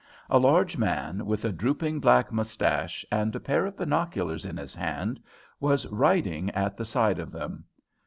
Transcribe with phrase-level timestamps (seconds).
[0.31, 4.73] A large man with a drooping black moustache and a pair of binoculars in his
[4.73, 5.19] hand
[5.59, 7.65] was riding at the side of them.